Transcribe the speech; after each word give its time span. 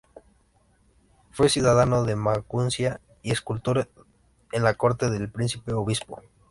Fue 1.29 1.47
ciudadano 1.47 2.05
de 2.05 2.15
Maguncia 2.15 2.99
y 3.21 3.29
escultor 3.29 3.87
en 4.51 4.63
la 4.63 4.73
corte 4.73 5.11
del 5.11 5.29
príncipe-obispo. 5.29 6.23